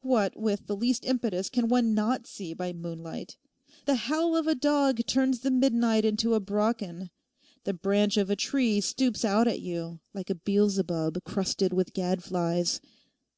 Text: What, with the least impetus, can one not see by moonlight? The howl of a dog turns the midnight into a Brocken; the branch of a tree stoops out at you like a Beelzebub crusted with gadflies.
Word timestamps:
What, 0.00 0.38
with 0.38 0.68
the 0.68 0.74
least 0.74 1.04
impetus, 1.04 1.50
can 1.50 1.68
one 1.68 1.92
not 1.92 2.26
see 2.26 2.54
by 2.54 2.72
moonlight? 2.72 3.36
The 3.84 3.94
howl 3.96 4.34
of 4.34 4.46
a 4.46 4.54
dog 4.54 5.00
turns 5.06 5.40
the 5.40 5.50
midnight 5.50 6.02
into 6.06 6.32
a 6.32 6.40
Brocken; 6.40 7.10
the 7.64 7.74
branch 7.74 8.16
of 8.16 8.30
a 8.30 8.36
tree 8.36 8.80
stoops 8.80 9.22
out 9.22 9.46
at 9.46 9.60
you 9.60 10.00
like 10.14 10.30
a 10.30 10.34
Beelzebub 10.34 11.22
crusted 11.24 11.74
with 11.74 11.92
gadflies. 11.92 12.80